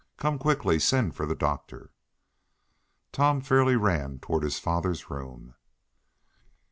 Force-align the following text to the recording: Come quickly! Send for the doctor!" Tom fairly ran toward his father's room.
Come 0.17 0.39
quickly! 0.39 0.79
Send 0.79 1.13
for 1.15 1.27
the 1.27 1.35
doctor!" 1.35 1.91
Tom 3.11 3.39
fairly 3.39 3.75
ran 3.75 4.17
toward 4.17 4.41
his 4.41 4.57
father's 4.57 5.11
room. 5.11 5.53